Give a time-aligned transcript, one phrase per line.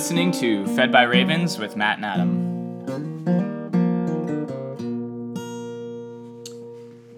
[0.00, 2.84] listening to Fed by Ravens with Matt and Adam.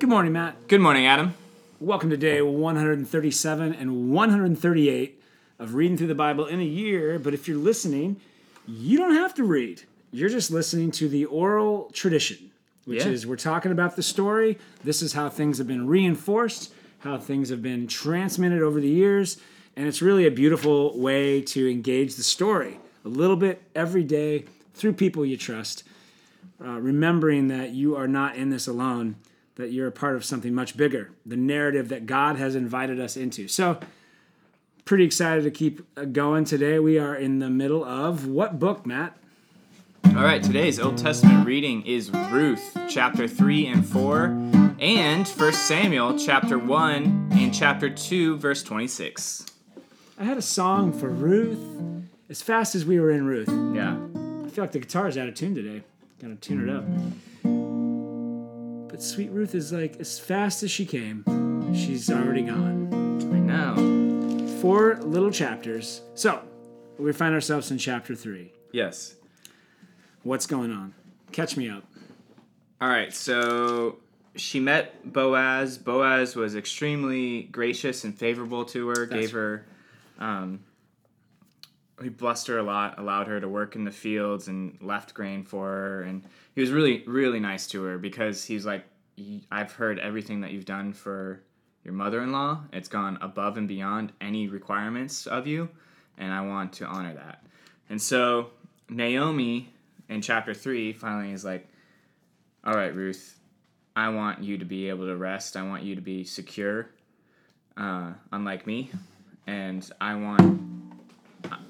[0.01, 0.66] Good morning, Matt.
[0.66, 1.34] Good morning, Adam.
[1.79, 5.23] Welcome to day 137 and 138
[5.61, 7.21] of reading through the Bible in a year.
[7.21, 8.16] But if you're listening,
[8.66, 9.83] you don't have to read.
[10.11, 12.51] You're just listening to the oral tradition,
[12.85, 13.12] which Yeah.
[13.12, 14.59] is we're talking about the story.
[14.83, 19.37] This is how things have been reinforced, how things have been transmitted over the years.
[19.74, 24.45] And it's really a beautiful way to engage the story a little bit every day
[24.74, 25.84] through people you trust,
[26.65, 29.16] uh, remembering that you are not in this alone,
[29.56, 33.16] that you're a part of something much bigger, the narrative that God has invited us
[33.16, 33.48] into.
[33.48, 33.78] So,
[34.84, 36.78] pretty excited to keep uh, going today.
[36.78, 39.16] We are in the middle of what book, Matt?
[40.06, 44.25] All right, today's Old Testament reading is Ruth, chapter 3 and 4,
[44.78, 49.47] and 1 Samuel, chapter 1 and chapter 2, verse 26.
[50.19, 51.72] I had a song for Ruth
[52.33, 53.50] as fast as we were in Ruth.
[53.77, 53.94] Yeah.
[54.47, 55.83] I feel like the guitar's out of tune today.
[56.20, 56.83] Gotta tune it up.
[58.89, 61.24] But Sweet Ruth is like, as fast as she came,
[61.74, 62.89] she's already gone.
[63.34, 64.47] I know.
[64.62, 66.00] Four little chapters.
[66.14, 66.41] So,
[66.98, 68.52] we find ourselves in chapter three.
[68.72, 69.17] Yes.
[70.22, 70.94] What's going on?
[71.33, 71.84] Catch me up.
[72.80, 73.98] All right, so
[74.36, 75.77] she met Boaz.
[75.77, 79.67] Boaz was extremely gracious and favorable to her, That's gave her,
[80.19, 80.61] um,
[82.01, 85.45] he blessed her a lot, allowed her to work in the fields and left grain
[85.45, 86.03] for her.
[86.03, 88.85] And he was really, really nice to her because he's like,
[89.51, 91.43] I've heard everything that you've done for
[91.85, 92.63] your mother in law.
[92.73, 95.69] It's gone above and beyond any requirements of you,
[96.19, 97.45] and I want to honor that.
[97.91, 98.51] And so
[98.89, 99.73] Naomi
[100.09, 101.69] in chapter 3 finally is like,
[102.65, 103.39] all right, Ruth,
[103.97, 105.57] I want you to be able to rest.
[105.57, 106.89] I want you to be secure,
[107.77, 108.91] uh, unlike me,
[109.47, 110.92] and I want,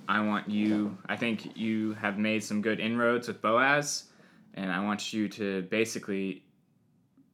[0.08, 0.96] I want you.
[1.06, 4.04] I think you have made some good inroads with Boaz,
[4.54, 6.42] and I want you to basically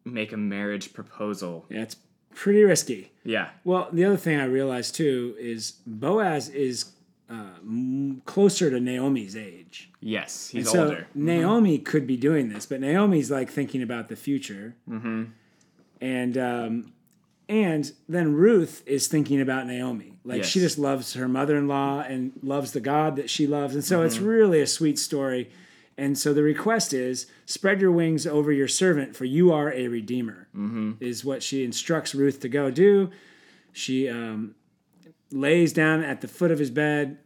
[0.04, 1.66] make a marriage proposal.
[1.70, 1.96] Yeah, it's
[2.34, 3.12] pretty risky.
[3.24, 6.92] Yeah, Well, the other thing I realized too is Boaz is
[7.28, 9.90] uh, m- closer to Naomi's age.
[10.00, 11.06] yes, he's so older.
[11.14, 14.76] Naomi could be doing this, but Naomi's like thinking about the future.
[14.88, 15.24] Mm-hmm.
[16.00, 16.92] And um,
[17.48, 20.17] and then Ruth is thinking about Naomi.
[20.28, 23.98] Like she just loves her mother-in-law and loves the God that she loves, and so
[23.98, 24.06] Mm-hmm.
[24.06, 25.50] it's really a sweet story.
[25.96, 29.88] And so the request is spread your wings over your servant, for you are a
[29.88, 30.46] redeemer.
[30.54, 30.92] Mm-hmm.
[31.00, 33.10] Is what she instructs Ruth to go do.
[33.72, 34.54] She um,
[35.32, 37.18] lays down at the foot of his bed,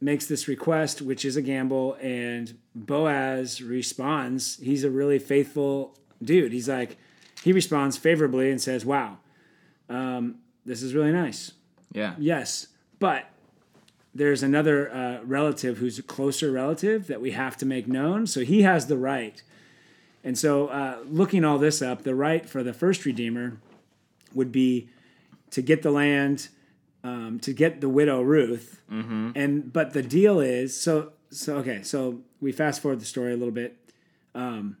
[0.00, 4.56] makes this request, which is a gamble, and Boaz responds.
[4.58, 6.52] He's a really faithful dude.
[6.52, 6.96] He's like,
[7.42, 9.18] he responds favorably and says, Wow,
[9.88, 10.36] um,
[10.66, 11.52] this is really nice.
[11.92, 12.68] Yeah, Yes,
[12.98, 13.30] but
[14.14, 18.26] there's another uh, relative who's a closer relative that we have to make known.
[18.26, 19.42] So he has the right.
[20.24, 23.58] And so, uh, looking all this up, the right for the first redeemer
[24.34, 24.88] would be
[25.50, 26.48] to get the land,
[27.04, 28.82] um, to get the widow Ruth.
[29.36, 31.82] And but the deal is so so okay.
[31.82, 33.76] So we fast forward the story a little bit.
[34.34, 34.76] Um,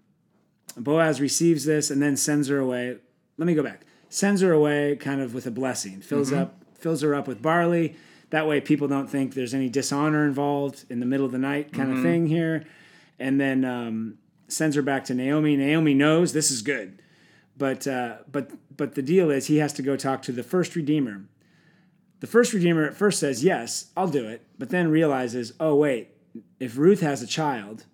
[0.76, 2.96] Boaz receives this and then sends her away.
[3.36, 3.82] Let me go back.
[4.08, 6.00] Sends her away kind of with a blessing.
[6.00, 7.96] Fills up fills her up with barley.
[8.30, 11.72] That way people don't think there's any dishonor involved in the middle of the night
[11.72, 12.64] kind of thing here.
[13.18, 14.18] And then um,
[14.48, 15.56] sends her back to Naomi.
[15.56, 17.00] Naomi knows this is good.
[17.56, 20.76] But uh, but but the deal is he has to go talk to the first
[20.76, 21.24] redeemer.
[22.20, 26.10] The first redeemer at first says, "Yes, I'll do it," but then realizes, "Oh wait,
[26.60, 27.84] if Ruth has a child,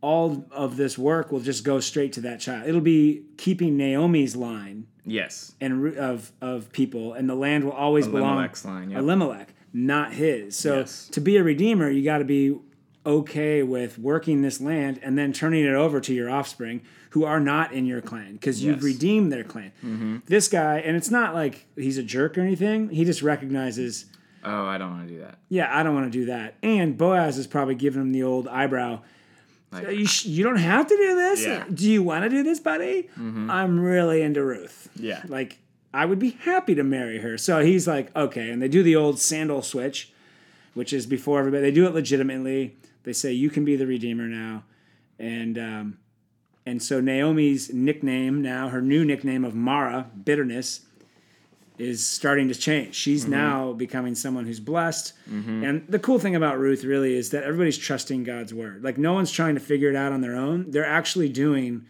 [0.00, 2.68] all of this work will just go straight to that child.
[2.68, 8.06] It'll be keeping Naomi's line yes, and of of people, and the land will always
[8.06, 9.00] Elimelech's belong line, yep.
[9.00, 10.56] Elimelech, not his.
[10.56, 11.08] So Yes.
[11.12, 12.56] to be a redeemer, you got to be
[13.06, 17.40] okay with working this land and then turning it over to your offspring who are
[17.40, 18.84] not in your clan because you've Yes.
[18.84, 19.72] redeemed their clan.
[19.84, 20.16] Mm-hmm.
[20.26, 22.90] This guy, and it's not like he's a jerk or anything.
[22.90, 24.06] He just recognizes
[24.44, 25.38] Oh, I don't want to do that.
[25.48, 26.54] yeah, I don't want to do that.
[26.62, 29.00] And Boaz is probably giving him the old eyebrow.
[29.70, 31.44] Like- you, sh- you don't have to do this.
[31.44, 31.60] Yeah.
[31.60, 31.74] Mm-hmm.
[31.74, 33.08] Do you want to do this, buddy?
[33.16, 34.88] I'm really into Ruth.
[34.96, 35.22] Yeah.
[35.28, 35.58] Like,
[35.92, 37.36] I would be happy to marry her.
[37.38, 38.50] So he's like, okay.
[38.50, 40.12] And they do the old sandal switch,
[40.74, 41.62] which is before everybody.
[41.62, 42.76] They do it legitimately.
[43.04, 44.64] They say, you can be the redeemer now.
[45.18, 45.98] And, um,
[46.66, 50.80] and so Naomi's nickname now, her new nickname of Mara, bitterness,
[51.78, 52.94] is starting to change.
[52.94, 55.12] She's now becoming someone who's blessed.
[55.26, 58.82] And the cool thing about Ruth really is that everybody's trusting God's word.
[58.82, 60.70] Like no one's trying to figure it out on their own.
[60.70, 61.86] They're actually doing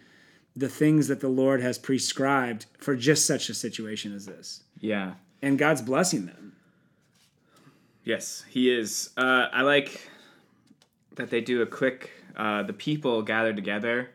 [0.56, 4.62] the things that the Lord has prescribed for just such a situation as this.
[4.80, 5.14] Yeah.
[5.40, 6.56] And God's blessing them.
[8.04, 9.10] Yes, he is.
[9.16, 10.10] Uh, I like.
[11.16, 12.10] that they do a quick.
[12.36, 14.10] Uh, the people gather together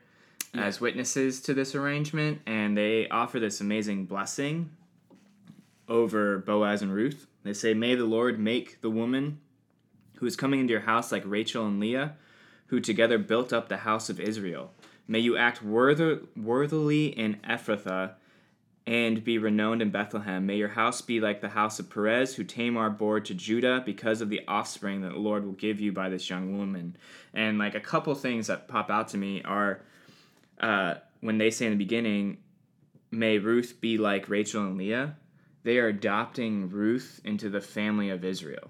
[0.56, 4.70] as witnesses to this arrangement, and they offer this amazing blessing
[5.94, 7.28] over Boaz and Ruth.
[7.44, 9.40] They say, "May the Lord make the woman
[10.18, 12.16] who is coming into your house like Rachel and Leah,
[12.68, 14.74] who together built up the house of Israel.
[15.08, 18.16] May you act worthily in Ephrathah."
[18.86, 20.46] and be renowned in Bethlehem.
[20.46, 24.20] May your house be like the house of Perez, who Tamar bore to Judah, because
[24.20, 26.98] of the offspring that the Lord will give you by this young woman.
[27.34, 29.82] And like a couple things that pop out to me are
[30.60, 32.40] uh, when they say in the beginning,
[33.10, 35.16] May Ruth be like Rachel and Leah,
[35.64, 38.70] they are adopting Ruth into the family of Israel.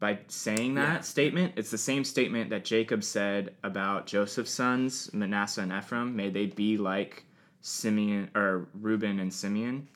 [0.00, 1.00] By saying that Yeah.
[1.00, 6.14] statement, it's the same statement that Jacob said about Joseph's sons, Manasseh and Ephraim.
[6.16, 7.24] May they be like
[7.60, 9.88] Simeon or Reuben and Simeon.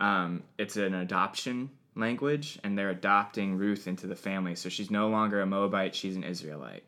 [0.00, 4.54] Um, it's an adoption language, and they're adopting Ruth into the family.
[4.54, 6.84] So she's no longer a Moabite; she's an Israelite.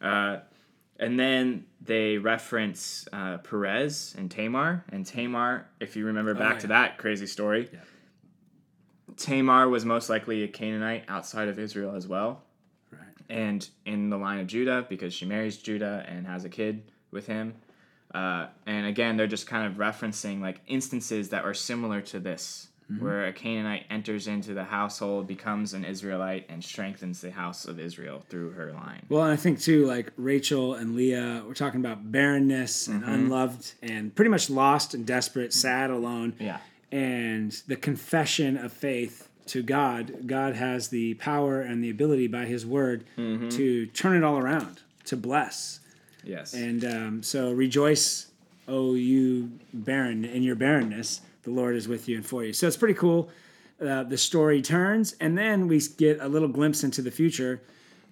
[0.00, 0.38] Uh,
[0.98, 4.84] and then they reference uh, Perez and Tamar.
[4.90, 6.82] And Tamar, if you remember back to Oh, yeah.
[6.88, 7.80] that crazy story, Yeah.
[9.16, 12.42] Tamar was most likely a Canaanite outside of Israel as well
[12.92, 13.00] Right.
[13.28, 17.26] and in the line of Judah because she marries Judah and has a kid with
[17.26, 17.54] him.
[18.14, 22.68] Uh, and again, they're just kind of referencing like instances that are similar to this,
[23.00, 27.80] where a Canaanite enters into the household, becomes an Israelite, and strengthens the house of
[27.80, 29.04] Israel through her line.
[29.08, 33.72] Well, and I think too, like Rachel and Leah, we're talking about barrenness and unloved
[33.82, 36.34] and pretty much lost and desperate, sad, alone.
[36.38, 36.58] Yeah.
[36.96, 40.26] And the confession of faith to God.
[40.26, 43.04] God has the power and the ability by His word
[43.50, 45.80] to turn it all around, to bless.
[46.24, 46.54] Yes.
[46.54, 48.26] And um, so rejoice,
[48.66, 51.20] O you barren, in your barrenness.
[51.44, 52.52] The Lord is with you and for you.
[52.52, 53.28] So it's pretty cool.
[53.80, 57.60] Uh, the story turns, and then we get a little glimpse into the future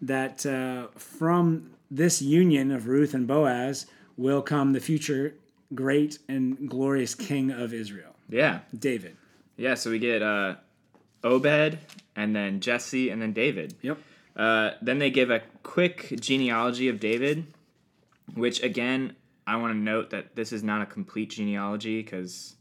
[0.02, 3.86] that uh, from this union of Ruth and Boaz
[4.16, 5.34] will come the future
[5.74, 8.60] great and glorious king of Israel, yeah.
[8.78, 9.16] David.
[9.56, 9.74] Yeah.
[9.74, 10.56] So we get uh,
[11.22, 11.78] Obed,
[12.16, 13.74] and then Jesse, and then David.
[13.82, 13.98] Yep.
[14.36, 17.46] Uh, then they give a quick genealogy of David,
[18.34, 19.14] which again,
[19.46, 22.56] I want to note that this is not a complete genealogy because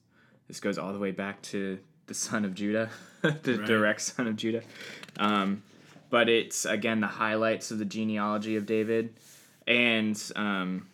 [0.47, 2.89] this goes all the way back to the son of Judah,
[3.21, 3.65] the Right.
[3.65, 4.61] direct son of Judah.
[5.17, 5.63] Um,
[6.11, 9.15] but it's again the highlights of the genealogy of David,
[9.65, 10.85] and um,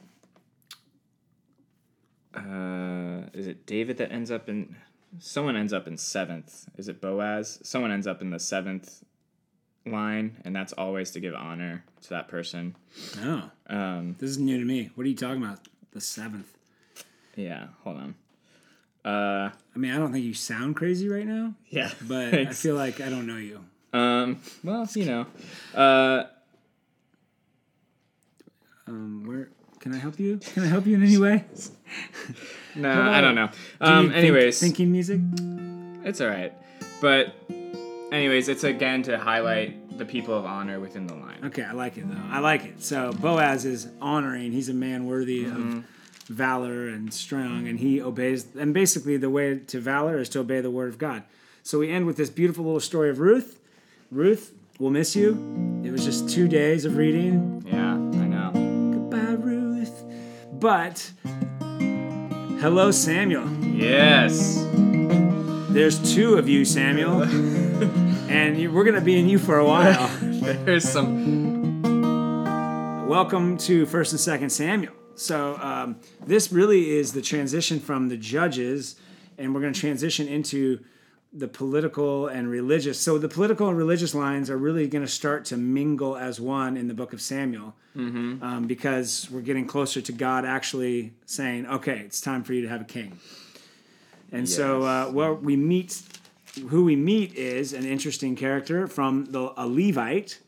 [2.36, 4.76] uh, is it David that ends up in?
[5.20, 6.68] Someone ends up in seventh.
[6.78, 7.60] Is it Boaz?
[7.64, 9.04] Someone ends up in the seventh
[9.86, 12.76] line, and that's always to give honor to that person.
[13.24, 14.92] Oh, Um, this is new to me.
[14.96, 15.68] What are you talking about?
[15.92, 16.56] The seventh.
[17.36, 18.16] yeah, hold on.
[19.04, 22.76] Uh, I mean, I don't think you sound crazy right now, yeah, but I feel
[22.76, 23.64] like I don't know you.
[23.94, 25.26] um, well, you know,
[25.74, 26.26] uh,
[28.86, 29.50] Um, where
[29.80, 30.38] can I help you?
[30.38, 31.46] Can I help you in any way?
[32.76, 33.36] no, Come I don't on.
[33.36, 33.48] know.
[33.48, 35.20] Do you Um, think- anyways, thinking music.
[36.04, 36.54] it's all right,
[37.02, 37.34] but
[38.12, 41.40] anyways, it's again to highlight the people of honor within the line.
[41.46, 42.22] Okay, I like it though.
[42.30, 42.82] I like it.
[42.82, 44.52] So Boaz is honoring.
[44.52, 45.84] He's a man worthy of
[46.28, 48.48] valor and strong, and he obeys.
[48.58, 51.24] And basically, the way to valor is to obey the word of God.
[51.64, 53.60] So we end with this beautiful little story of Ruth.
[54.12, 55.82] Ruth, we'll miss you.
[55.84, 57.64] It was just two days of reading.
[57.68, 57.89] Yeah,
[60.60, 61.12] But
[62.60, 63.50] hello, Samuel.
[63.64, 64.68] Yes.
[65.70, 67.24] There's two of you, Samuel,
[68.30, 70.10] and you, we're gonna be in you for a while.
[70.20, 71.82] There's some.
[73.08, 74.92] Welcome to First and Second Samuel.
[75.16, 78.98] So um, this really is the transition from the judges,
[79.38, 80.84] and we're going to transition into
[81.32, 83.00] the political and religious.
[83.00, 86.76] So the political and religious lines are really going to start to mingle as one
[86.76, 92.00] in the book of Samuel, um, because we're getting closer to God actually saying, "Okay,
[92.06, 93.20] it's time for you to have a king."
[94.32, 95.14] And so, uh, Yes.
[95.14, 96.02] well, we meet.
[96.70, 100.40] Who we meet is an interesting character from the a Levite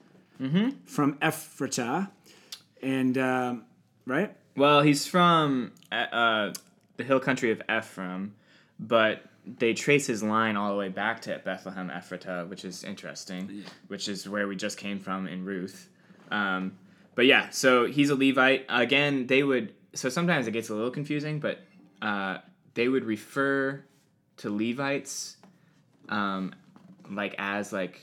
[0.86, 2.10] from Ephrata,
[2.82, 3.64] and um,
[4.08, 6.54] right, Well, he's from uh, uh,
[6.98, 8.34] the hill country of Ephraim,
[8.82, 13.64] but they trace his line all the way back to Bethlehem Ephrata, which is interesting,
[13.88, 15.90] which is where we just came from in Ruth.
[16.30, 16.78] Um,
[17.16, 18.66] but yeah, so he's a Levite.
[18.68, 19.74] Again, they would.
[19.94, 21.60] So sometimes it gets a little confusing, but
[22.02, 22.40] uh,
[22.74, 23.84] they would refer
[24.38, 25.38] to Levites
[26.10, 26.54] um,
[27.10, 28.00] like as like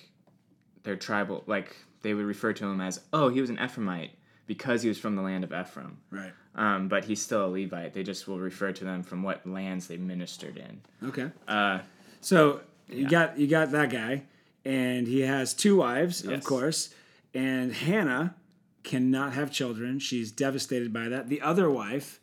[0.82, 4.10] their tribal like they would refer to him as oh he was an Ephraimite
[4.48, 5.98] because he was from the land of Ephraim.
[6.10, 7.92] right, Um, but he's still a Levite.
[7.94, 10.80] They just will refer to them from what lands they ministered in.
[11.10, 11.30] okay.
[11.46, 11.78] Uh,
[12.20, 14.22] So you got you got that guy,
[14.64, 16.92] and he has two wives, of course,
[17.32, 18.34] and Hannah
[18.82, 19.98] cannot have children.
[20.00, 21.28] She's devastated by that.
[21.28, 22.18] The other wife,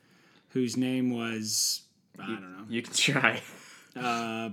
[0.50, 1.84] whose name was
[2.20, 3.42] I don't know You can try.
[3.96, 4.50] uh,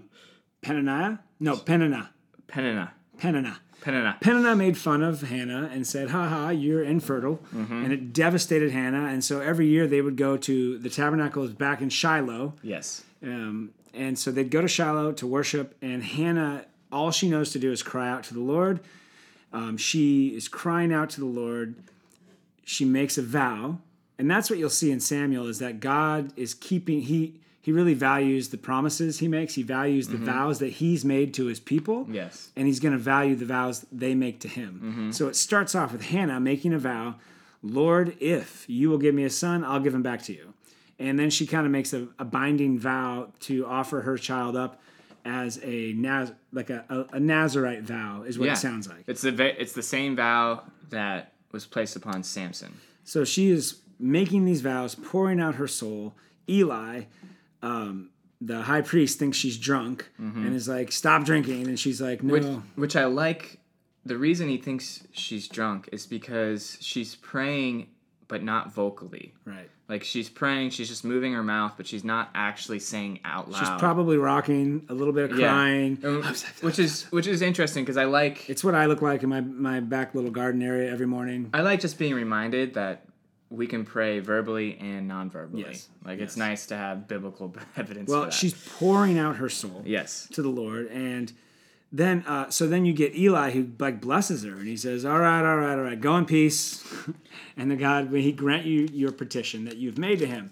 [0.61, 1.21] Peninnah.
[1.41, 2.11] No, Peninnah.
[2.47, 2.91] Penina.
[3.19, 3.59] Peninnah.
[3.83, 4.21] Penina.
[4.21, 7.85] Peninnah made fun of Hannah and said, "Ha ha, you're infertile," Mm-hmm.
[7.85, 9.07] and it devastated Hannah.
[9.07, 13.03] And so every year they would go to the tabernacle is back in Shiloh, Yes.
[13.23, 15.77] um, and so they'd go to Shiloh to worship.
[15.83, 18.81] And Hannah, all she knows to do is cry out to the Lord.
[19.53, 21.75] Um, she is crying out to the Lord.
[22.65, 23.79] She makes a vow,
[24.19, 27.41] and that's what you'll see in Samuel is that God is keeping he.
[27.63, 29.55] He really values the promises he makes.
[29.55, 30.25] He values the mm-hmm.
[30.27, 32.51] vows that he's made to his people Yes.
[32.57, 34.81] and he's going to value the vows they make to him.
[34.83, 35.11] Mm-hmm.
[35.13, 37.15] So it starts off with Hannah making a vow,
[37.63, 40.55] Lord, if you will give me a son, I'll give him back to you.
[40.99, 44.81] And then she kind of makes a, a binding vow to offer her child up
[45.25, 48.53] as a Naz- like a, a, a Nazarite vow is what Yeah.
[48.55, 49.05] it sounds like.
[49.07, 52.73] It's the it's the same vow that was placed upon Samson.
[53.05, 56.15] So she is making these vows, pouring out her soul.
[56.49, 57.03] Eli,
[57.63, 62.23] um, the high priest, thinks she's drunk and is like, "Stop drinking," and she's like,
[62.23, 62.45] "No." Which
[62.77, 63.59] which I like.
[64.05, 67.87] The reason he thinks she's drunk is because she's praying,
[68.27, 69.33] but not vocally.
[69.45, 69.69] right.
[69.89, 73.59] Like she's praying, she's just moving her mouth, but she's not actually saying out loud.
[73.59, 75.99] She's probably rocking, a little bit of crying.
[76.03, 76.23] Um,
[76.63, 79.43] which is which is interesting because I like It's what I look like in my,
[79.43, 81.51] my back little garden area every morning.
[81.53, 83.05] I like just being reminded that
[83.53, 85.63] we can pray verbally and non-verbally.
[85.63, 85.89] Yes.
[86.05, 86.29] Like Yes.
[86.31, 88.11] it's nice to have biblical evidence.
[88.11, 91.33] for Well, she's pouring out her soul yes, to the Lord, and
[91.93, 95.19] then uh, so then you get Eli who like blesses her, and he says, "All
[95.19, 96.83] right, all right, all right, go in peace,"
[97.57, 100.51] and the God when He grant you your petition that you've made to Him.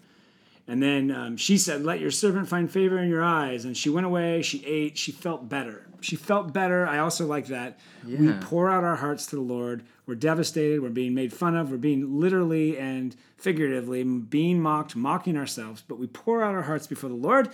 [0.70, 3.90] And then um, she said, "Let your servant find favor in your eyes." And she
[3.90, 4.40] went away.
[4.42, 4.96] She ate.
[4.96, 5.84] She felt better.
[6.00, 6.86] She felt better.
[6.86, 7.78] I also like that.
[8.06, 9.82] We pour out our hearts to the Lord.
[10.06, 10.80] We're devastated.
[10.80, 11.70] We're being made fun of.
[11.72, 15.82] We're being literally and figuratively being mocked, mocking ourselves.
[15.86, 17.50] But we pour out our hearts before the Lord.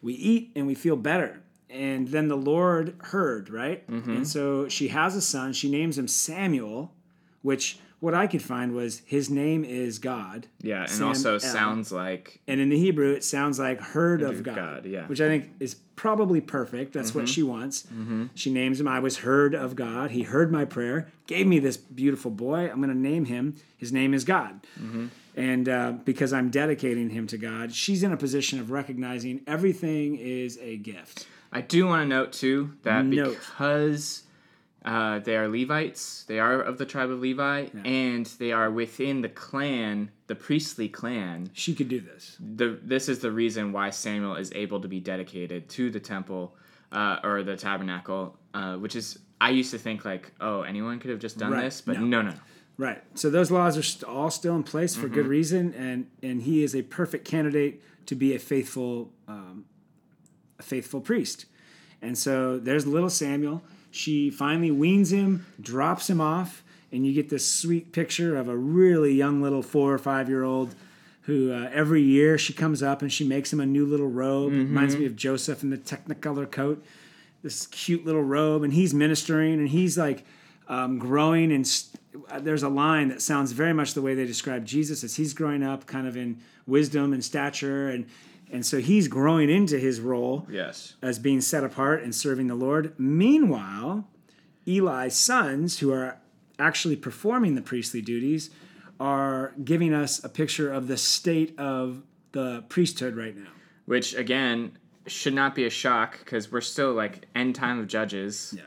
[0.00, 1.42] We eat and we feel better.
[1.68, 3.82] And then the Lord heard, right?
[3.88, 5.52] And so she has a son.
[5.52, 6.92] She names him Samuel,
[7.42, 10.46] which what I could find was his name is God.
[10.60, 11.40] yeah, and Sam also L.
[11.40, 15.06] sounds like And in the Hebrew, it sounds like heard of God, God, yeah.
[15.06, 16.94] which I think is probably perfect.
[16.94, 17.32] That's what mm-hmm.
[17.32, 17.82] she wants.
[17.82, 18.26] Mm-hmm.
[18.34, 18.88] She names him.
[18.88, 20.12] I was heard of God.
[20.12, 22.70] He heard my prayer, gave me this beautiful boy.
[22.70, 23.56] I'm going to name him.
[23.76, 24.60] His name is God.
[24.80, 25.08] Mm-hmm.
[25.36, 30.16] And uh, because I'm dedicating him to God, she's in a position of recognizing everything
[30.16, 31.26] is a gift.
[31.52, 33.36] I do want to note too that Note.
[33.38, 34.22] because
[34.84, 39.20] uh, they are Levites, they are of the tribe of Levi, and they are within
[39.20, 41.50] the clan, the priestly clan.
[41.52, 42.36] She could do this.
[42.40, 46.54] The this is the reason why Samuel is able to be dedicated to the temple
[46.92, 51.10] uh, or the tabernacle, uh, which is I used to think like, oh, anyone could
[51.10, 51.62] have just done Right.
[51.64, 52.06] this, but No.
[52.06, 52.34] no, no.
[52.78, 53.02] Right.
[53.14, 56.62] So those laws are st- all still in place for good reason, and and he
[56.64, 59.66] is a perfect candidate to be a faithful, um,
[60.58, 61.44] a faithful priest.
[62.00, 63.62] And so there's little Samuel.
[63.90, 68.56] She finally weans him, drops him off, and you get this sweet picture of a
[68.56, 70.74] really young little four or five year old
[71.22, 74.52] who uh, every year she comes up and she makes him a new little robe.
[74.52, 76.84] Reminds me of Joseph in the Technicolor coat,
[77.42, 80.24] this cute little robe, and he's ministering and he's like
[80.68, 81.52] um, growing.
[81.52, 85.04] And st- uh, there's a line that sounds very much the way they describe Jesus
[85.04, 88.06] as he's growing up, kind of in wisdom and stature, and
[88.52, 90.94] and so he's growing into his role Yes.
[91.02, 92.94] as being set apart and serving the Lord.
[92.98, 94.08] Meanwhile,
[94.66, 96.18] Eli's sons, who are
[96.58, 98.50] actually performing the priestly duties,
[98.98, 102.02] are giving us a picture of the state of
[102.32, 103.48] the priesthood right now.
[103.86, 104.72] Which again
[105.06, 108.54] should not be a shock because we're still like end time of judges.
[108.56, 108.62] Yeah.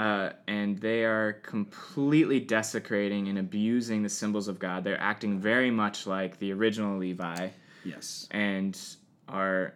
[0.00, 4.84] uh, and they are completely desecrating and abusing the symbols of God.
[4.84, 7.48] They're acting very much like the original Levi
[7.84, 8.28] Yes.
[8.30, 8.78] and
[9.32, 9.74] are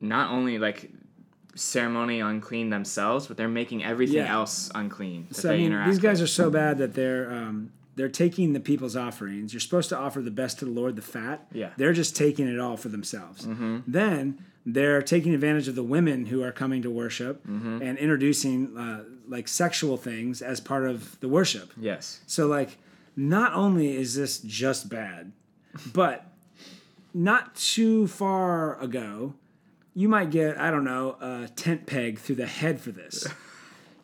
[0.00, 0.90] not only like
[1.54, 4.32] ceremony unclean themselves, but they're making everything Yeah.
[4.34, 6.28] else unclean that So they I mean, interact these guys with.
[6.28, 9.54] are so bad that they're um, they're taking the people's offerings.
[9.54, 11.46] You're supposed to offer the best to the Lord, the fat.
[11.52, 11.70] Yeah.
[11.78, 13.46] They're just taking it all for themselves.
[13.86, 19.04] Then they're taking advantage of the women who are coming to worship and introducing uh,
[19.26, 21.72] like sexual things as part of the worship.
[21.78, 22.20] Yes.
[22.26, 22.76] So like,
[23.16, 25.32] not only is this just bad,
[25.94, 26.26] but
[27.16, 29.34] not too far ago,
[29.94, 33.26] you might get I don't know a tent peg through the head for this.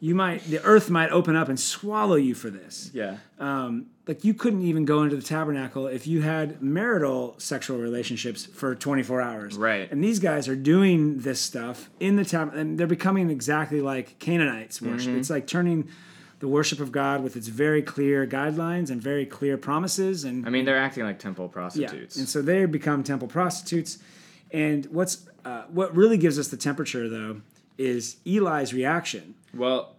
[0.03, 2.91] You might the earth might open up and swallow you for this.
[2.93, 3.19] Yeah.
[3.39, 8.45] Um, like you couldn't even go into the tabernacle if you had marital sexual relationships
[8.45, 9.57] for 24 hours.
[9.57, 9.89] Right.
[9.93, 14.19] And these guys are doing this stuff in the tab, and they're becoming exactly like
[14.19, 15.15] Canaanites worship.
[15.15, 15.89] It's like turning
[16.43, 20.51] the worship of God with its very clear guidelines and very clear promises and I
[20.51, 22.17] mean, they're acting like temple prostitutes.
[22.17, 23.99] yeah, and so they become temple prostitutes.
[24.51, 27.43] And what's uh, what really gives us the temperature though
[27.79, 29.37] is Eli's reaction.
[29.55, 29.95] Well,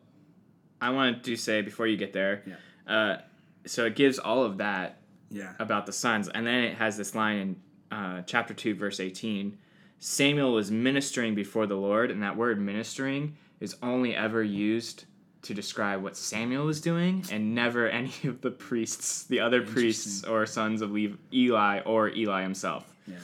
[0.81, 2.93] I wanted to say before you get there, Yeah.
[2.93, 3.21] uh,
[3.65, 4.97] so it gives all of that
[5.31, 5.53] Yeah.
[5.59, 7.55] about the sons, and then it has this line in
[7.97, 9.57] uh, chapter two, verse eighteen.
[9.99, 15.05] Samuel was ministering before the Lord, and that word "ministering" is only ever used
[15.43, 20.23] to describe what Samuel was doing, and never any of the priests, the other priests
[20.23, 20.97] or sons of
[21.33, 22.91] Eli or Eli himself.
[23.07, 23.17] Yeah.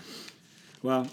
[0.84, 1.08] Well,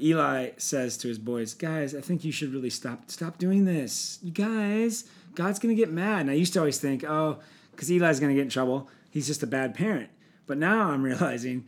[0.00, 4.18] Eli says to his boys, "Guys, I think you should really stop stop doing this.
[4.22, 7.38] You guys, God's gonna get mad." And I used to always think, "Oh,
[7.72, 8.88] because Eli's gonna get in trouble.
[9.10, 10.10] He's just a bad parent."
[10.46, 11.66] But now I'm realizing,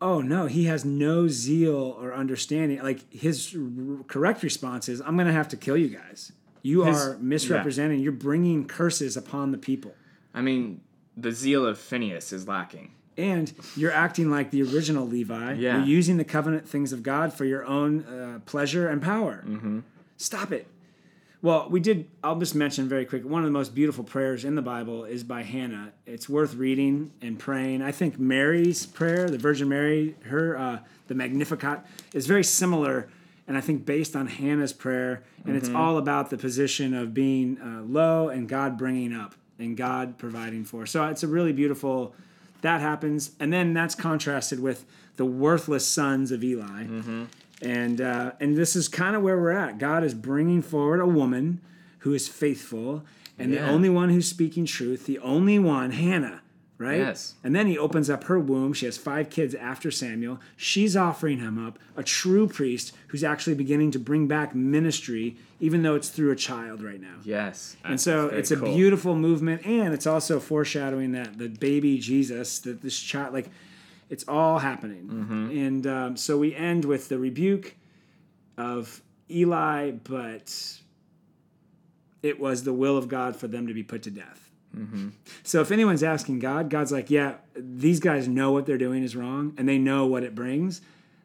[0.00, 2.80] oh no, he has no zeal or understanding.
[2.82, 6.30] Like his r- correct response is, "I'm gonna have to kill you guys.
[6.62, 8.00] You His- are misrepresenting.
[8.00, 9.94] You're bringing curses upon the people."
[10.34, 10.80] I mean,
[11.16, 12.92] the zeal of Phineas is lacking.
[13.18, 15.52] and you're acting like the original Levi.
[15.54, 15.76] Yeah.
[15.76, 19.44] You're using the covenant things of God for your own uh, pleasure and power.
[19.46, 19.80] Mm-hmm.
[20.16, 20.66] Stop it.
[21.42, 22.08] Well, we did.
[22.24, 23.22] I'll just mention very quick.
[23.24, 25.92] One of the most beautiful prayers in the Bible is by Hannah.
[26.06, 27.82] It's worth reading and praying.
[27.82, 30.78] I think Mary's prayer, the Virgin Mary, her uh,
[31.08, 31.80] the Magnificat,
[32.14, 33.08] is very similar,
[33.46, 35.22] and I think based on Hannah's prayer.
[35.44, 39.76] And it's all about the position of being uh, low and God bringing up and
[39.76, 40.86] God providing for.
[40.86, 42.14] So it's a really beautiful.
[42.60, 44.84] That happens, and then that's contrasted with
[45.16, 46.84] the worthless sons of Eli.
[47.60, 49.78] And uh, and this is kind of where we're at.
[49.78, 51.60] God is bringing forward a woman
[52.00, 53.04] who is faithful
[53.38, 56.42] and the only one who's speaking truth, the only one, Hannah,
[56.82, 56.98] right?
[56.98, 57.34] Yes.
[57.44, 58.72] And then he opens up her womb.
[58.72, 60.40] She has five kids after Samuel.
[60.56, 65.82] She's offering him up, a true priest who's actually beginning to bring back ministry, even
[65.82, 67.18] though it's through a child right now.
[67.24, 67.76] Yes.
[67.84, 72.82] And so it's a beautiful movement, and it's also foreshadowing that the baby Jesus, that
[72.82, 73.48] this child, like,
[74.10, 75.08] it's all happening.
[75.52, 77.76] And um, so we end with the rebuke
[78.58, 80.78] of Eli, but
[82.22, 84.50] it was the will of God for them to be put to death.
[84.76, 85.08] Mm-hmm.
[85.42, 89.14] So if anyone's asking God, God's like, yeah, these guys know what they're doing is
[89.14, 90.80] wrong, and they know what it brings.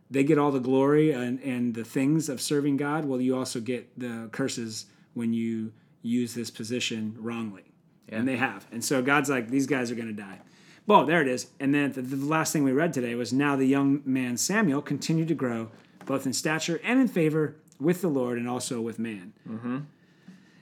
[0.09, 3.05] They get all the glory and, and the things of serving God.
[3.05, 7.63] Well, you also get the curses when you use this position wrongly.
[8.09, 8.65] And they have.
[8.71, 10.39] And so God's like, these guys are going to die.
[10.85, 11.47] Well, there it is.
[11.59, 14.81] And then the, the last thing we read today was now the young man Samuel
[14.81, 15.69] continued to grow
[16.05, 19.33] both in stature and in favor with the Lord and also with man.
[19.47, 19.79] Mm-hmm.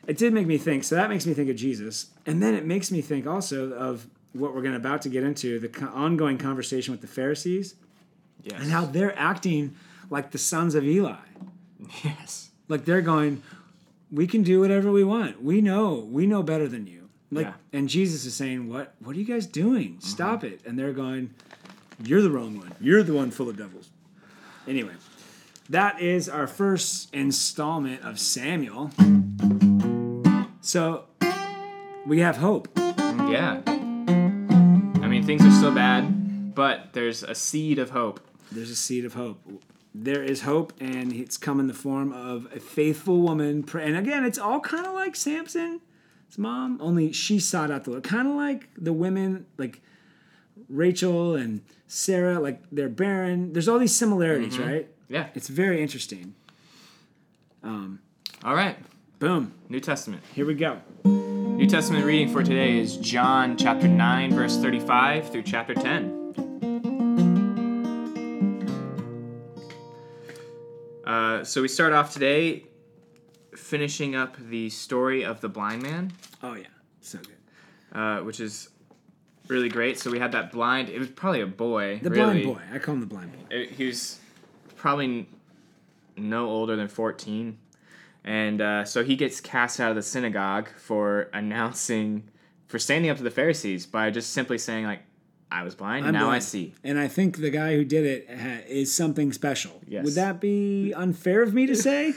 [0.07, 0.83] It did make me think.
[0.83, 2.07] So that makes me think of Jesus.
[2.25, 5.23] And then it makes me think also of what we're going to about to get
[5.23, 7.75] into the co- ongoing conversation with the Pharisees
[8.43, 8.61] Yes.
[8.61, 9.75] and how they're acting
[10.09, 11.15] like the sons of Eli.
[12.03, 12.49] yes.
[12.67, 13.41] Like they're going,
[14.11, 15.41] we can do whatever we want.
[15.41, 17.09] We know, we know better than you.
[17.31, 17.53] Like, Yeah.
[17.79, 18.93] and Jesus is saying, "What?
[18.99, 19.93] What are you guys doing?
[19.93, 19.99] Mm-hmm.
[20.07, 21.31] Stop it!" And they're going,
[22.03, 22.73] "You're the wrong one.
[22.79, 23.89] You're the one full of devils."
[24.67, 24.93] Anyway,
[25.69, 28.91] that is our first installment of Samuel.
[30.75, 31.05] So
[32.05, 32.67] we have hope.
[32.77, 33.61] Yeah.
[33.65, 38.19] I mean, things are still bad, but there's a seed of hope.
[38.51, 39.39] There's a seed of hope.
[39.93, 43.63] There is hope, and it's come in the form of a faithful woman.
[43.73, 45.79] And again, it's all kind of like Samson's
[46.37, 48.03] mom, only she sought out the Lord.
[48.03, 49.81] Kind of like the women, like
[50.67, 53.53] Rachel and Sarah, like they're barren.
[53.53, 54.69] There's all these similarities, mm-hmm.
[54.69, 54.87] right?
[55.07, 55.27] Yeah.
[55.35, 56.35] It's very interesting.
[57.63, 58.01] Um,
[58.43, 58.75] all right.
[59.19, 59.53] Boom.
[59.69, 60.23] New Testament.
[60.33, 60.81] Here we go.
[61.03, 66.21] New Testament reading for today is John chapter 9, verse 35 through chapter 10.
[71.05, 72.63] Uh, so we start off today
[73.55, 76.11] finishing up the story of the blind man,
[76.43, 76.65] Oh yeah,
[77.01, 77.97] so good.
[77.97, 78.69] uh, which is
[79.47, 79.99] really great.
[79.99, 81.99] So we had that blind, it was probably a boy.
[82.01, 82.43] The really.
[82.43, 82.75] blind boy.
[82.75, 83.55] I call him the blind boy.
[83.55, 84.19] It- he was
[84.75, 85.29] probably
[86.17, 87.57] no older than 14
[88.25, 92.27] and uh, so he gets cast out of the synagogue for announcing
[92.67, 95.01] for standing up to the pharisees by just simply saying like
[95.51, 98.27] i was blind I'm now i see And I think the guy who did it
[98.29, 99.79] ha- is something special.
[99.87, 100.03] Yes.
[100.05, 102.13] Would that be unfair of me to say?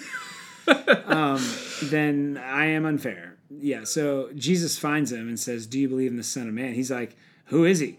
[1.06, 1.40] um,
[1.84, 3.36] then I am unfair.
[3.50, 3.84] Yeah.
[3.84, 6.90] So Jesus finds him and says, "Do you believe in the Son of Man?" He's
[6.90, 7.16] like,
[7.46, 7.98] "Who is he?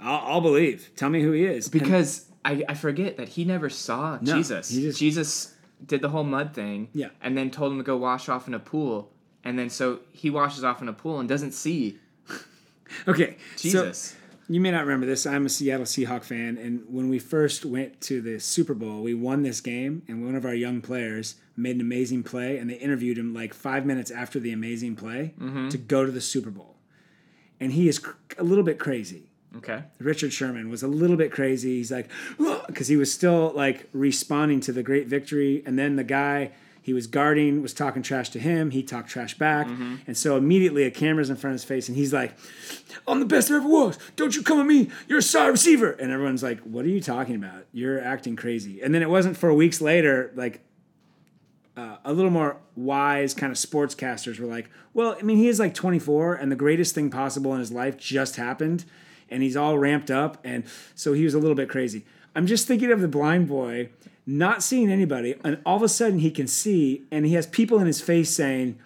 [0.00, 0.90] I'll, I'll believe.
[0.96, 4.34] Tell me who he is." And- because I, I forget that he never saw No,
[4.36, 5.51] jesus just- jesus
[5.86, 7.08] did the whole mud thing Yeah.
[7.20, 9.10] and then told him to go wash off in a pool
[9.44, 11.98] and then so he washes off in a pool and doesn't see
[13.08, 13.36] okay.
[13.56, 14.16] so jesus
[14.48, 15.24] You may not remember this.
[15.24, 19.14] I'm a Seattle Seahawk fan, and when we first went to the Super Bowl, we
[19.14, 22.74] won this game, and one of our young players made an amazing play, and they
[22.74, 25.68] interviewed him like five minutes after the amazing play mm-hmm.
[25.70, 26.76] to go to the Super Bowl.
[27.60, 29.30] And he is cr- a little bit crazy.
[29.58, 29.82] Okay.
[29.98, 31.76] Richard Sherman was a little bit crazy.
[31.76, 32.08] He's like,
[32.66, 35.62] because he was still like responding to the great victory.
[35.66, 38.70] And then the guy he was guarding was talking trash to him.
[38.70, 39.68] He talked trash back.
[40.06, 42.34] And so immediately a camera's in front of his face and he's like,
[43.06, 43.98] I'm the best there ever was.
[44.16, 44.90] Don't you come at me.
[45.06, 45.92] You're a side receiver.
[45.92, 47.66] And everyone's like, What are you talking about?
[47.72, 48.82] You're acting crazy.
[48.82, 50.60] And then it wasn't for weeks later, like,
[51.76, 55.58] uh, a little more wise kind of sportscasters were like, well, I mean, he is
[55.58, 58.84] like 24, and the greatest thing possible in his life just happened,
[59.32, 60.64] and he's all ramped up, and
[60.94, 62.04] so he was a little bit crazy.
[62.34, 63.90] I'm just thinking of the blind boy
[64.26, 67.80] not seeing anybody, and all of a sudden he can see, and he has people
[67.80, 68.78] in his face saying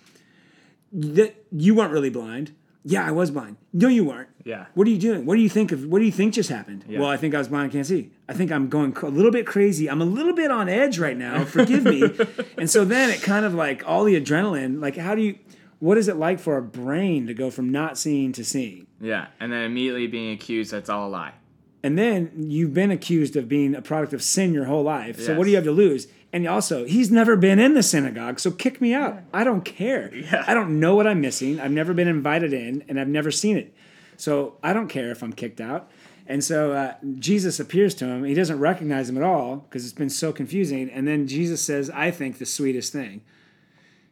[0.92, 2.52] that you weren't really blind.
[2.88, 3.56] Yeah, I was blind.
[3.72, 4.28] No, you weren't.
[4.44, 4.66] Yeah.
[4.74, 5.26] What are you doing?
[5.26, 5.85] What do you think of?
[5.87, 6.85] What do you think just happened?
[6.88, 7.70] Well, I think I was blind.
[7.70, 8.12] I can't see.
[8.28, 9.90] I think I'm going a little bit crazy.
[9.90, 11.44] I'm a little bit on edge right now.
[11.44, 12.04] Forgive me.
[12.59, 14.80] and so then it kind of like all the adrenaline.
[14.80, 15.37] Like, how do you?
[15.78, 18.86] What is it like for a brain to go from not seeing to seeing?
[19.00, 19.28] Yeah.
[19.40, 21.34] And then immediately being accused that's all a lie.
[21.82, 25.20] And then you've been accused of being a product of sin your whole life.
[25.20, 26.08] So what do you have to lose?
[26.32, 29.20] And also, he's never been in the synagogue, so kick me out.
[29.32, 30.12] I don't care.
[30.14, 30.44] Yeah.
[30.46, 31.60] I don't know what I'm missing.
[31.60, 33.72] I've never been invited in, and I've never seen it.
[34.16, 35.88] So I don't care if I'm kicked out.
[36.26, 38.24] And so uh, Jesus appears to him.
[38.24, 40.90] He doesn't recognize him at all because it's been so confusing.
[40.90, 43.22] And then Jesus says, I think the sweetest thing.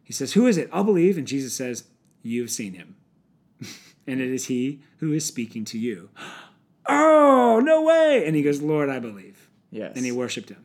[0.05, 0.69] He says, Who is it?
[0.73, 1.19] I'll believe.
[1.19, 1.85] And Jesus says,
[2.23, 2.97] You've seen him.
[4.07, 6.11] and it is he who is speaking to you.
[6.87, 8.25] oh, no way.
[8.27, 9.49] And he goes, Lord, I believe.
[9.71, 9.93] Yes.
[9.97, 10.65] And he worshiped him.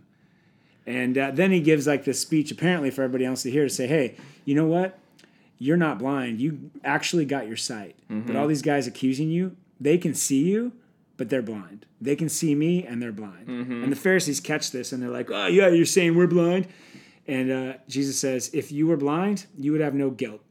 [0.85, 3.69] And uh, then he gives like this speech, apparently for everybody else to hear, to
[3.69, 4.97] say, hey, you know what?
[5.57, 6.39] You're not blind.
[6.39, 7.95] You actually got your sight.
[8.25, 10.71] But all these guys accusing you, they can see you,
[11.17, 11.85] but they're blind.
[12.01, 13.47] They can see me and they're blind.
[13.83, 16.67] And the Pharisees catch this and they're like, oh, yeah, you're saying we're blind.
[17.29, 20.41] And uh, Jesus says, if you were blind, you would have no guilt.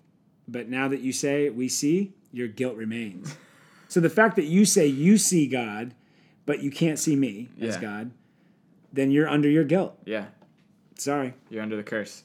[0.46, 3.34] But now that you say we see, your guilt remains.
[3.88, 5.92] so the fact that you say you see God,
[6.46, 7.80] but you can't see me as Yeah.
[7.80, 8.10] God,
[8.92, 9.98] then you're under your guilt.
[10.06, 10.26] yeah.
[10.96, 11.34] Sorry.
[11.50, 12.24] You're under the curse.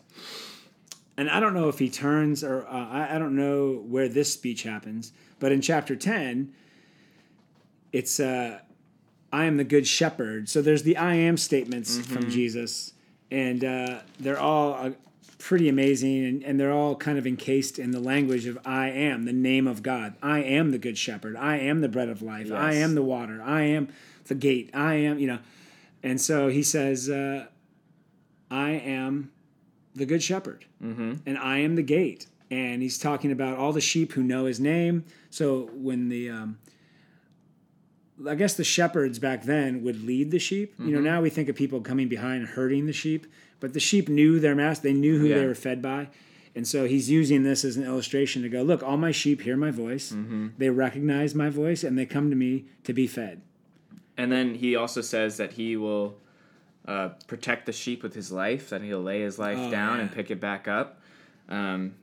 [1.15, 4.33] And I don't know if he turns or uh, I, I don't know where this
[4.33, 6.51] speech happens, but in chapter 10,
[7.91, 8.59] it's uh,
[9.31, 10.49] I am the good shepherd.
[10.49, 12.93] So there's the I am statements from Jesus,
[13.33, 14.91] and uh, they're all uh,
[15.39, 19.25] pretty amazing, and, and they're all kind of encased in the language of I am,
[19.25, 20.13] the name of God.
[20.21, 21.35] I am the good shepherd.
[21.35, 22.51] I am the bread of life.
[22.51, 23.41] I am the water.
[23.43, 23.89] I am
[24.25, 24.69] the gate.
[24.73, 25.39] I am, you know.
[26.03, 27.47] And so he says, uh,
[28.51, 29.31] I am
[29.95, 30.65] the good shepherd
[31.25, 32.27] and I am the gate.
[32.51, 35.05] And he's talking about all the sheep who know his name.
[35.29, 36.59] So when the, um,
[38.27, 40.75] I guess the shepherds back then would lead the sheep.
[40.79, 43.25] You know, now we think of people coming behind and herding the sheep,
[43.59, 44.83] but the sheep knew their master.
[44.89, 46.09] They knew who they were fed by.
[46.55, 49.57] And so he's using this as an illustration to go, look, all my sheep hear
[49.57, 50.13] my voice.
[50.59, 53.41] They recognize my voice and they come to me to be fed.
[54.15, 56.15] And then he also says that he will
[56.87, 60.11] uh, protect the sheep with his life, that he'll lay his life Oh, down and
[60.11, 61.01] pick it back up.
[61.49, 61.95] Um,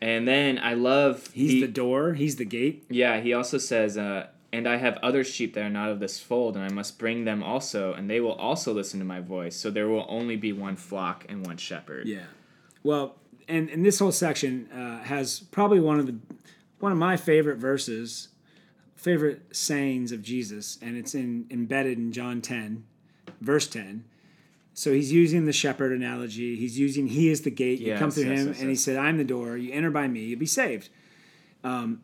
[0.00, 2.84] and then I love He's he- the door, he's the gate.
[2.90, 3.20] yeah.
[3.20, 6.56] He also says, uh, "And I have other sheep that are not of this fold,
[6.56, 9.56] and I must bring them also, and they will also listen to my voice.
[9.56, 12.26] So there will only be one flock and one shepherd." Yeah.
[12.82, 13.16] Well,
[13.48, 16.16] and and this whole section uh, has probably one of the
[16.78, 18.28] one of my favorite verses,
[18.96, 22.84] favorite sayings of Jesus, and it's in embedded in John ten,
[23.40, 24.04] verse ten.
[24.72, 26.56] So he's using the shepherd analogy.
[26.56, 27.80] He's using he is the gate.
[27.80, 29.56] You come Yes, through yes, him, yes, and he said, "I'm the door.
[29.56, 30.20] You enter by me.
[30.20, 30.88] You'll be saved.
[31.62, 32.00] Um,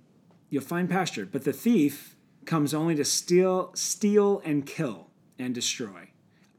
[0.50, 2.15] you'll find pasture." But the thief
[2.46, 6.10] comes only to steal, steal, and kill and destroy.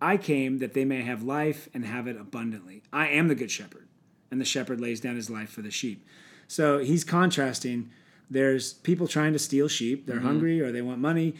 [0.01, 2.83] I came that they may have life and have it abundantly.
[2.93, 3.87] I am the good shepherd,
[4.29, 6.05] and the shepherd lays down his life for the sheep.
[6.47, 7.89] So he's contrasting.
[8.29, 10.05] There's people trying to steal sheep.
[10.05, 11.35] They're hungry or they want money.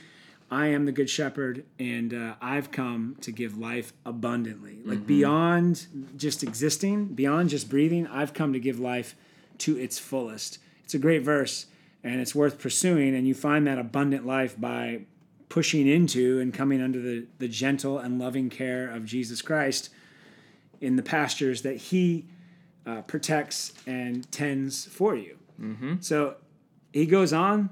[0.50, 4.80] I am the good shepherd, and uh, I've come to give life abundantly.
[4.86, 9.16] Like beyond just existing, beyond just breathing, I've come to give life
[9.60, 10.60] to its fullest.
[10.86, 11.66] It's a great verse,
[12.08, 13.16] and it's worth pursuing.
[13.16, 15.02] And you find that abundant life by
[15.50, 19.90] pushing into and coming under the, the gentle and loving care of Jesus Christ
[20.82, 22.26] in the pastures that He
[22.86, 25.38] uh, protects and tends for you.
[26.02, 26.36] So
[26.94, 27.72] he goes on.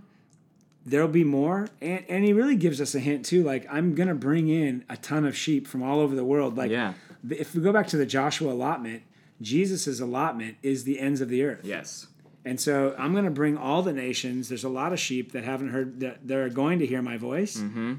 [0.88, 3.44] There'll be more, and, and he really gives us a hint too.
[3.44, 6.58] Like I'm gonna bring in a ton of sheep from all over the world.
[6.58, 6.94] Like Yeah.
[7.30, 9.02] if we go back to the Joshua allotment,
[9.42, 11.62] Jesus's allotment is the ends of the earth.
[11.64, 12.08] Yes.
[12.46, 14.50] And so I'm going to bring all the nations.
[14.50, 17.58] There's a lot of sheep that haven't heard that they're going to hear my voice.
[17.58, 17.96] Mm-hmm.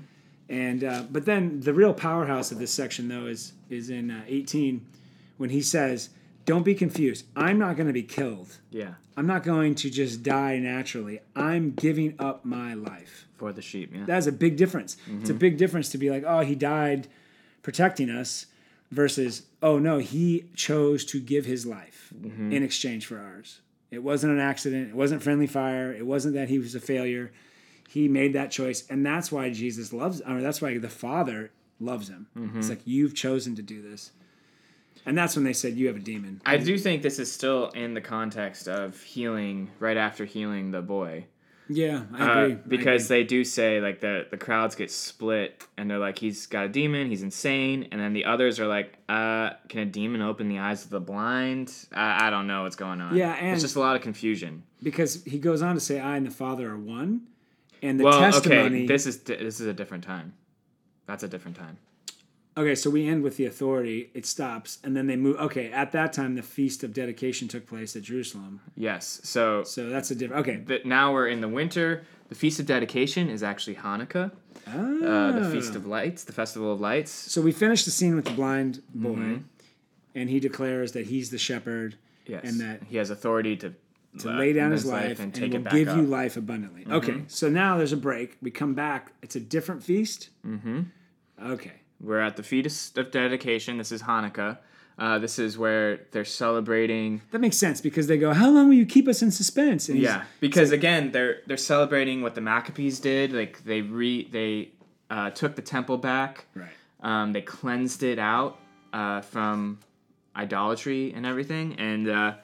[0.49, 4.23] And uh, but then the real powerhouse of this section though is is in uh,
[4.29, 4.87] 18
[5.39, 6.11] when he says,
[6.45, 7.25] "Don't be confused.
[7.35, 8.59] I'm not going to be killed.
[8.71, 8.95] Yeah.
[9.17, 11.19] I'm not going to just die naturally.
[11.35, 13.91] I'm giving up my life." For the sheep.
[13.93, 14.05] Yeah.
[14.07, 14.97] That's a big difference.
[15.21, 17.09] It's a big difference to be like, "Oh, he died
[17.63, 18.47] protecting us,"
[18.93, 24.33] versus, "Oh no, he chose to give his life in exchange for ours." It wasn't
[24.33, 24.91] an accident.
[24.91, 25.93] It wasn't friendly fire.
[25.93, 27.33] It wasn't that he was a failure.
[27.89, 30.21] He made that choice, and that's why Jesus loves.
[30.21, 32.27] Or that's why the Father loves him.
[32.35, 32.69] It's mm-hmm.
[32.69, 34.11] like you've chosen to do this,
[35.05, 36.41] and that's when they said you have a demon.
[36.45, 40.83] I do think this is still in the context of healing right after healing the
[40.83, 41.27] boy.
[41.69, 42.53] Yeah, I Uh, agree.
[42.53, 43.17] I because agree.
[43.19, 46.69] they do say like the the crowds get split and they're like he's got a
[46.69, 50.59] demon he's insane and then the others are like uh can a demon open the
[50.61, 53.77] eyes of the blind I, I don't know what's going on Yeah, and- it's just
[53.77, 56.77] a lot of confusion because he goes on to say, "I and the Father are
[56.79, 57.23] one,"
[57.83, 58.67] and the well testimony.
[58.85, 60.35] okay this is this is a different time
[61.07, 61.79] that's a different time
[62.59, 64.11] Okay, so we end with the authority.
[64.15, 65.37] It stops, and then they move.
[65.39, 68.61] Okay, at that time, the feast of dedication took place at Jerusalem.
[68.75, 70.41] yes so So that's a different.
[70.47, 74.33] Okay, that now we're in the winter the feast of dedication is actually Hanukkah
[74.67, 75.77] uh, the feast Ah.
[75.77, 79.11] of lights the festival of lights So we finish the scene with the blind boy,
[79.11, 79.43] Mm-hmm.
[80.17, 83.75] and he declares that he's the shepherd yes and that he has authority to
[84.21, 85.97] to uh, lay down his his life and, take will back give up.
[85.99, 86.85] you life abundantly.
[86.91, 88.39] Okay, so now there's a break.
[88.41, 89.13] We come back.
[89.23, 90.31] It's a different feast.
[90.45, 90.81] Mm-hmm.
[91.57, 91.75] Okay.
[92.01, 93.79] We're at the feast of dedication.
[93.79, 94.59] This is Hanukkah.
[94.99, 97.21] Uh, this is where they're celebrating.
[97.31, 99.99] That makes sense because they go, "How long will you keep us in suspense?" And
[99.99, 103.33] Yeah, because again, they're they're celebrating what the Maccabees did.
[103.33, 104.71] Like they re they
[105.11, 106.47] uh, took the temple back.
[106.55, 106.71] right.
[107.03, 108.59] Um, they cleansed it out
[108.93, 109.81] uh, from
[110.35, 112.35] idolatry and everything, and uh,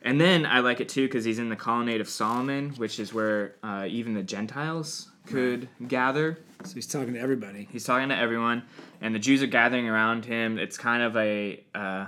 [0.00, 3.12] and then I like it too because he's in the colonnade of Solomon, which is
[3.12, 6.38] where uh, even the Gentiles could gather.
[6.64, 7.68] So he's talking to everybody.
[7.70, 8.62] He's talking to everyone,
[9.00, 10.58] and the Jews are gathering around him.
[10.58, 12.06] It's kind of a uh,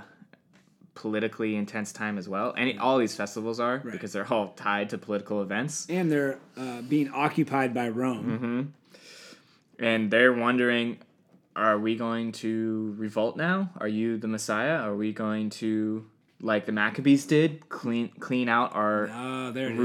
[0.95, 4.97] politically intense time as well, and all these festivals are because they're all tied to
[4.97, 5.85] political events.
[5.89, 8.73] And they're uh, being occupied by Rome.
[9.79, 10.97] And they're wondering,
[11.55, 13.69] are we going to revolt now?
[13.77, 14.77] Are you the Messiah?
[14.77, 16.05] Are we going to,
[16.41, 19.77] like the Maccabees did, clean clean out our Ah, it is.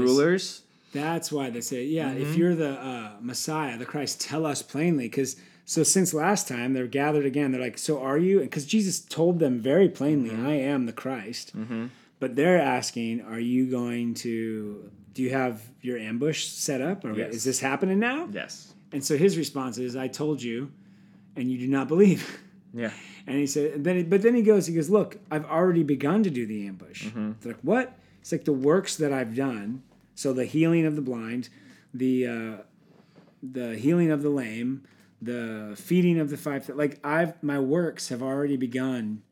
[0.93, 2.21] That's why they say, yeah, Mm-hmm.
[2.21, 5.05] if you're the uh, Messiah, the Christ, tell us plainly.
[5.09, 8.39] Because so since last time they're gathered again, they're like, so are you?
[8.39, 10.47] Because Jesus told them very plainly, Mm-hmm.
[10.47, 11.53] I am the Christ.
[12.19, 14.89] But they're asking, are you going to?
[15.13, 17.03] Do you have your ambush set up?
[17.05, 17.33] Or Yes.
[17.35, 18.27] is this happening now?
[18.31, 18.73] Yes.
[18.91, 20.71] And so his response is, I told you,
[21.35, 22.39] and you do not believe.
[22.75, 22.89] Yeah.
[23.27, 26.23] And he said, and then, but then he goes, he goes, look, I've already begun
[26.23, 27.05] to do the ambush.
[27.13, 27.95] They're like, what?
[28.19, 29.83] It's like the works that I've done.
[30.15, 31.49] So the healing of the blind,
[31.93, 32.57] the uh,
[33.41, 34.83] the healing of the lame,
[35.21, 36.69] the feeding of the five.
[36.69, 39.23] Like I've my works have already begun.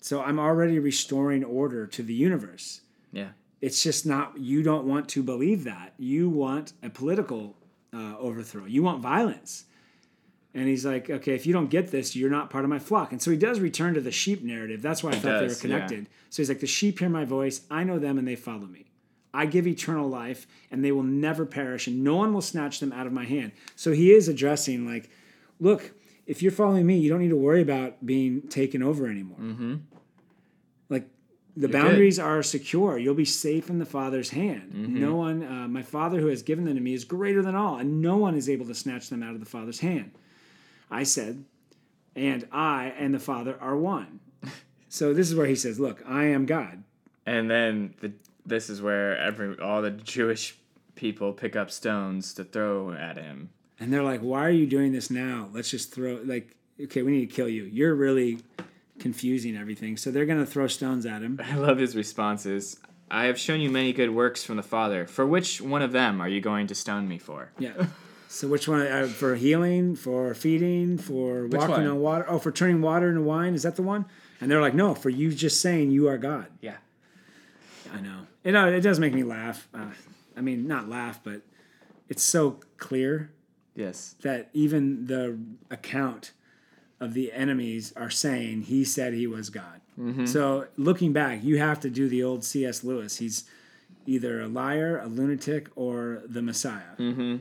[0.00, 2.80] So I'm already restoring order to the universe.
[3.12, 3.28] Yeah.
[3.60, 4.38] It's just not.
[4.38, 5.94] You don't want to believe that.
[5.96, 7.56] You want a political
[7.94, 8.64] uh, overthrow.
[8.64, 9.66] You want violence.
[10.54, 13.12] And he's like, okay, if you don't get this, you're not part of my flock.
[13.12, 14.82] And so he does return to the sheep narrative.
[14.82, 15.70] That's why I thought they were does, yeah.
[15.70, 16.08] connected.
[16.28, 17.62] So he's like, the sheep hear my voice.
[17.70, 18.91] I know them and they follow me.
[19.34, 22.92] I give eternal life and they will never perish and no one will snatch them
[22.92, 23.52] out of my hand.
[23.76, 25.10] So he is addressing, like,
[25.58, 25.92] look,
[26.26, 29.38] if you're following me, you don't need to worry about being taken over anymore.
[29.38, 29.74] Mm-hmm.
[30.88, 31.08] Like,
[31.56, 31.72] the good.
[31.72, 32.98] boundaries are secure.
[32.98, 34.72] You'll be safe in the Father's hand.
[34.74, 35.00] Mm-hmm.
[35.00, 37.78] No one, uh, my Father who has given them to me is greater than all,
[37.78, 40.12] and no one is able to snatch them out of the Father's hand.
[40.90, 41.44] I said,
[42.14, 44.20] and I and the Father are one.
[44.88, 46.84] so this is where he says, Look, I am God.
[47.24, 48.12] And then the
[48.44, 50.56] this is where every all the Jewish
[50.94, 53.50] people pick up stones to throw at him.
[53.80, 55.48] And they're like, Why are you doing this now?
[55.52, 57.64] Let's just throw, like, okay, we need to kill you.
[57.64, 58.38] You're really
[58.98, 59.96] confusing everything.
[59.96, 61.40] So they're going to throw stones at him.
[61.44, 62.78] I love his responses.
[63.10, 65.06] I have shown you many good works from the Father.
[65.06, 67.50] For which one of them are you going to stone me for?
[67.58, 67.86] Yeah.
[68.28, 68.80] So which one?
[68.80, 71.86] Uh, for healing, for feeding, for walking one?
[71.86, 72.24] on water?
[72.26, 73.52] Oh, for turning water into wine?
[73.54, 74.06] Is that the one?
[74.40, 76.46] And they're like, No, for you just saying you are God.
[76.62, 76.76] Yeah.
[77.92, 78.20] I know.
[78.44, 79.68] It, uh, it does make me laugh.
[79.74, 79.86] Uh,
[80.36, 81.42] I mean, not laugh, but
[82.08, 83.30] it's so clear
[83.74, 84.16] Yes.
[84.22, 85.38] that even the
[85.70, 86.32] account
[87.00, 89.80] of the enemies are saying he said he was God.
[90.24, 92.82] So looking back, you have to do the old C.S.
[92.82, 93.18] Lewis.
[93.18, 93.44] He's
[94.06, 96.96] either a liar, a lunatic, or the Messiah.
[96.98, 97.36] Mm-hmm.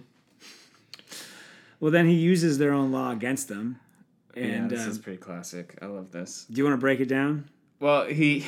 [1.79, 3.79] Well, then he uses their own law against them.
[4.35, 5.77] And yeah, this uh, is pretty classic.
[5.81, 6.45] I love this.
[6.51, 7.49] do you want to break it down?
[7.79, 8.45] Well, he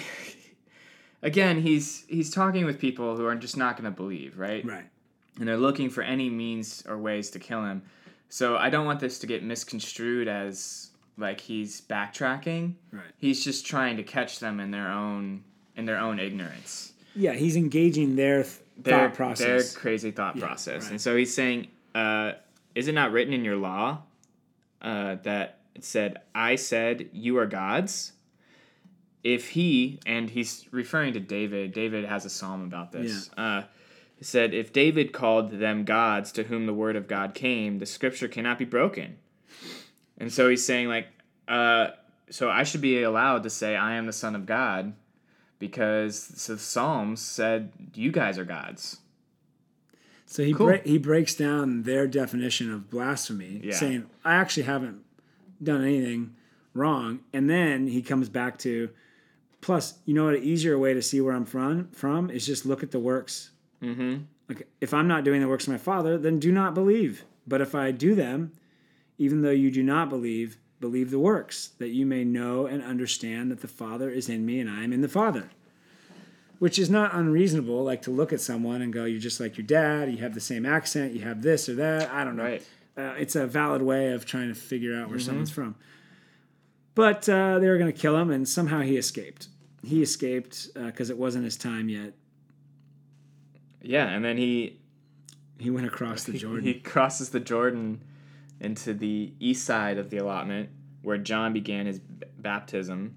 [1.23, 4.63] again, he's he's talking with people who are just not going to believe, right?
[4.63, 4.85] Right.
[5.39, 7.81] And they're looking for any means or ways to kill him.
[8.29, 12.73] So I don't want this to get misconstrued as like he's backtracking.
[12.91, 13.03] Right.
[13.17, 15.43] He's just trying to catch them in their own
[15.75, 16.93] in their own ignorance.
[17.15, 19.73] Yeah, he's engaging their th- Their, thought process.
[19.73, 20.83] their crazy thought Yeah, process.
[20.83, 20.91] right.
[20.91, 22.33] And so he's saying, uh,
[22.73, 23.99] is it not written in your law
[24.81, 28.13] uh, that it said, I said, you are gods?
[29.23, 33.29] If he, and he's referring to David, David has a psalm about this.
[33.37, 33.63] Uh,
[34.17, 37.85] he said, If David called them gods to whom the word of God came, the
[37.85, 39.17] scripture cannot be broken.
[40.17, 41.07] And so he's saying, like,
[41.47, 41.89] uh,
[42.29, 44.93] so I should be allowed to say, I am the Son of God
[45.59, 48.97] because the Psalms said, You guys are gods.
[50.25, 50.67] So he Cool.
[50.67, 53.75] break he breaks down their definition of blasphemy, Yeah.
[53.75, 55.03] saying, "I actually haven't
[55.61, 56.35] done anything
[56.73, 58.89] wrong," and then he comes back to,
[59.63, 60.35] plus, you know what?
[60.35, 63.51] An easier way to see where I'm from from is just look at the works.
[63.81, 64.23] Mm-hmm.
[64.49, 67.23] Like if I'm not doing the works of my Father, then do not believe.
[67.47, 68.51] But if I do them,
[69.17, 73.49] even though you do not believe, believe the works, that you may know and understand
[73.51, 75.49] that the Father is in me and I am in the Father.
[76.59, 79.67] Which is not unreasonable, like to look at someone and go, "You're just like your
[79.67, 80.11] dad.
[80.11, 81.13] You have the same accent.
[81.13, 82.43] You have this or that." I don't know.
[82.43, 82.65] Right.
[82.95, 85.75] Uh, it's a valid way of trying to figure out where someone's from.
[86.95, 89.47] But uh, they were going to kill him, and somehow he escaped.
[89.83, 92.13] He escaped because it wasn't his time yet.
[93.81, 94.79] Yeah, and then he
[95.59, 96.63] He went across the Jordan.
[96.63, 98.01] He crosses the Jordan
[98.59, 100.69] into the east side of the allotment
[101.01, 103.15] where John began his b- baptism,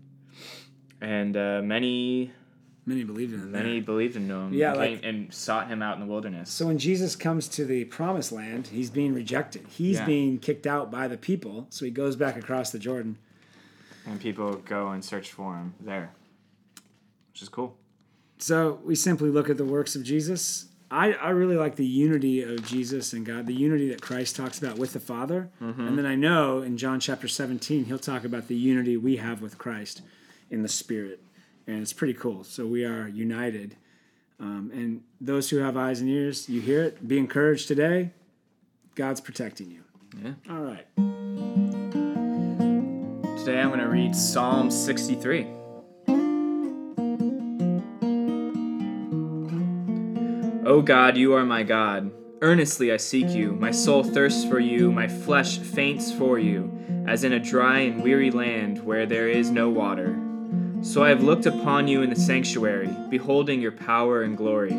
[1.01, 2.33] and uh, many
[2.89, 3.51] Many believed in him.
[3.53, 4.53] many believed in him.
[4.53, 6.51] Yeah, and, like- and sought him out in the wilderness.
[6.51, 9.67] So when Jesus comes to the promised land, he's being rejected.
[9.69, 10.07] He's Yeah.
[10.07, 11.67] being kicked out by the people.
[11.71, 13.19] So he goes back across the Jordan.
[14.07, 16.13] and people go and search for him there,
[17.37, 17.77] which is cool.
[18.39, 20.69] So we simply look at the works of Jesus.
[20.91, 24.59] I, I really like the unity of Jesus and God, the unity that Christ talks
[24.59, 25.51] about with the Father.
[25.87, 29.43] And then I know in John chapter 17, he'll talk about the unity we have
[29.43, 30.01] with Christ
[30.51, 31.21] in the Spirit.
[31.67, 32.43] And it's pretty cool.
[32.43, 33.77] So we are united.
[34.41, 37.07] Um, and those who have eyes and ears, you hear it.
[37.07, 38.13] Be encouraged today.
[38.95, 39.83] God's protecting you.
[40.25, 40.33] Yeah.
[40.49, 40.87] All right.
[43.37, 45.56] Today I'm going to read Psalm 63.
[50.67, 52.11] O God, you are my God.
[52.43, 53.53] Earnestly I seek you.
[53.53, 54.91] My soul thirsts for you.
[54.91, 59.49] My flesh faints for you, as in a dry and weary land where there is
[59.49, 60.21] no water.
[60.83, 64.75] So I have looked upon you in the sanctuary, beholding your power and glory.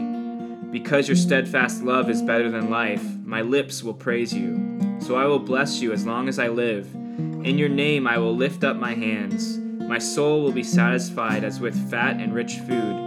[0.72, 4.98] Because your steadfast love is better than life, my lips will praise you.
[5.00, 6.94] So I will bless you as long as I live.
[6.94, 9.58] In your name I will lift up my hands.
[9.58, 13.07] My soul will be satisfied as with fat and rich food,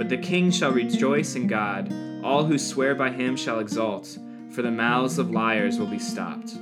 [0.00, 1.92] But the king shall rejoice in God.
[2.24, 4.16] All who swear by him shall exult,
[4.50, 6.54] for the mouths of liars will be stopped.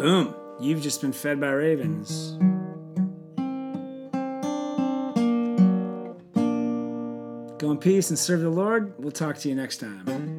[0.00, 0.34] Boom.
[0.58, 2.32] You've just been fed by ravens.
[7.58, 8.94] Go in peace and serve the Lord.
[8.98, 10.37] We'll talk to you next time.